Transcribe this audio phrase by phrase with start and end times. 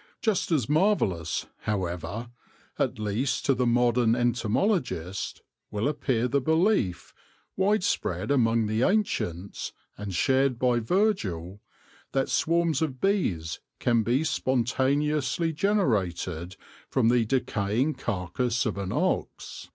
[0.22, 2.30] 'Just as marvellous, however—
[2.78, 5.42] at least to the modern entomologist—
[5.72, 7.12] will appear the belief,
[7.56, 11.60] widespread among the ancients, and shared by Virgil,
[12.12, 16.54] that swarms of bees can be spontaneously generated
[16.88, 19.70] from the de caying carcass of an ox.